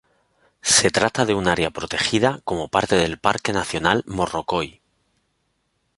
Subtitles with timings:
[0.63, 4.81] Se trata de un área protegida como parte del Parque nacional Morrocoy.